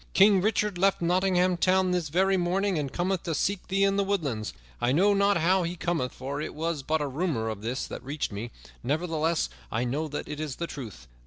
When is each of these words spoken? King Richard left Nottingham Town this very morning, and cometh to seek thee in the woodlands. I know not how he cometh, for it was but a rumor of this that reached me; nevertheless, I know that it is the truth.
King 0.15 0.41
Richard 0.41 0.79
left 0.79 0.99
Nottingham 1.03 1.57
Town 1.57 1.91
this 1.91 2.09
very 2.09 2.35
morning, 2.35 2.79
and 2.79 2.91
cometh 2.91 3.21
to 3.21 3.35
seek 3.35 3.67
thee 3.67 3.83
in 3.83 3.97
the 3.97 4.03
woodlands. 4.03 4.51
I 4.81 4.91
know 4.91 5.13
not 5.13 5.37
how 5.37 5.61
he 5.61 5.75
cometh, 5.75 6.11
for 6.11 6.41
it 6.41 6.55
was 6.55 6.81
but 6.81 7.01
a 7.03 7.07
rumor 7.07 7.49
of 7.49 7.61
this 7.61 7.85
that 7.85 8.03
reached 8.03 8.31
me; 8.31 8.49
nevertheless, 8.81 9.47
I 9.71 9.83
know 9.83 10.07
that 10.07 10.27
it 10.27 10.39
is 10.39 10.55
the 10.55 10.65
truth. 10.65 11.05